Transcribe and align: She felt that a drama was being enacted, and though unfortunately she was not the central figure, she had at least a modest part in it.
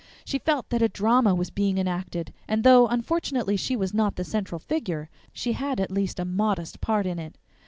She 0.25 0.39
felt 0.39 0.69
that 0.69 0.81
a 0.81 0.89
drama 0.89 1.35
was 1.35 1.51
being 1.51 1.77
enacted, 1.77 2.33
and 2.47 2.63
though 2.63 2.87
unfortunately 2.87 3.55
she 3.55 3.75
was 3.75 3.93
not 3.93 4.15
the 4.15 4.23
central 4.23 4.57
figure, 4.57 5.11
she 5.31 5.53
had 5.53 5.79
at 5.79 5.91
least 5.91 6.19
a 6.19 6.25
modest 6.25 6.81
part 6.81 7.05
in 7.05 7.19
it. 7.19 7.37